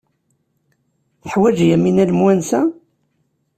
[1.21, 2.61] Teḥwaj Yamina lemwansa?